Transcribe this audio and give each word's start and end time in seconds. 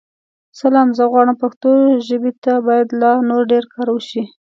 سلام؛ 0.59 0.87
زه 0.97 1.03
غواړم 1.11 1.35
پښتو 1.43 1.71
ژابې 2.07 2.31
ته 2.43 2.53
بايد 2.65 2.87
لا 3.01 3.11
نور 3.29 3.41
ډير 3.51 3.65
کار 3.73 3.87
وشې. 3.91 4.23